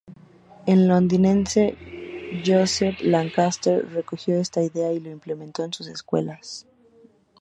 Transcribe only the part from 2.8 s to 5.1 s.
Lancaster recogió esta idea y